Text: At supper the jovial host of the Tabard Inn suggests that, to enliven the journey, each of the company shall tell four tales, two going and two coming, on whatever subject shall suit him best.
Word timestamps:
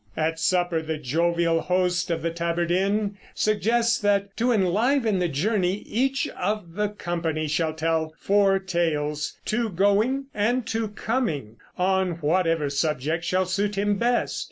At 0.17 0.39
supper 0.39 0.81
the 0.81 0.97
jovial 0.97 1.61
host 1.61 2.09
of 2.09 2.23
the 2.23 2.31
Tabard 2.31 2.71
Inn 2.71 3.17
suggests 3.35 3.99
that, 3.99 4.35
to 4.37 4.51
enliven 4.51 5.19
the 5.19 5.27
journey, 5.27 5.83
each 5.85 6.27
of 6.29 6.73
the 6.73 6.89
company 6.89 7.47
shall 7.47 7.75
tell 7.75 8.15
four 8.17 8.57
tales, 8.57 9.37
two 9.45 9.69
going 9.69 10.25
and 10.33 10.65
two 10.65 10.87
coming, 10.87 11.57
on 11.77 12.13
whatever 12.13 12.67
subject 12.67 13.23
shall 13.23 13.45
suit 13.45 13.77
him 13.77 13.97
best. 13.97 14.39